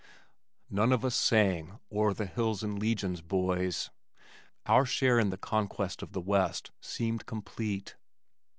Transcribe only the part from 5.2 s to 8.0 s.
the conquest of the west seemed complete.